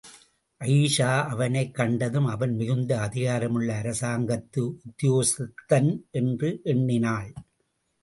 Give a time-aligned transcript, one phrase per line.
[0.59, 7.33] அயீஷா அவனைக் கண்டதும், அவன் மிகுந்த அதிகாரமுள்ள அரசாங்கத்து உத்தியோகஸ்தன் என்று எண்ணினாள்.